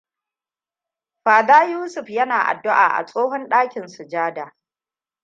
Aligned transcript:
Father 1.23 1.69
Yusuf 1.71 2.09
yana 2.09 2.37
addu’a 2.51 2.85
a 2.97 3.05
tsohon 3.05 3.49
ɗakin 3.49 3.87
sujada. 3.87 4.55